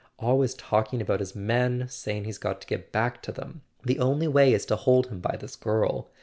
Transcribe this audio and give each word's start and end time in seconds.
Always 0.17 0.55
talking 0.55 0.99
about 0.99 1.19
his 1.19 1.35
men, 1.35 1.85
saying 1.87 2.23
he's 2.23 2.39
got 2.39 2.59
to 2.61 2.65
get 2.65 2.91
back 2.91 3.21
to 3.21 3.31
them. 3.31 3.61
The 3.85 3.99
only 3.99 4.27
way 4.27 4.51
is 4.51 4.65
to 4.65 4.75
hold 4.75 5.05
him 5.09 5.19
by 5.19 5.37
this 5.37 5.55
girl. 5.55 6.09